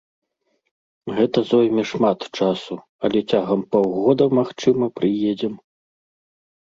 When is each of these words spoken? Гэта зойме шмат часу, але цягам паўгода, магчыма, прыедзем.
Гэта 1.17 1.43
зойме 1.49 1.83
шмат 1.91 2.19
часу, 2.37 2.75
але 3.09 3.19
цягам 3.35 3.61
паўгода, 3.75 4.23
магчыма, 4.39 4.85
прыедзем. 5.01 5.53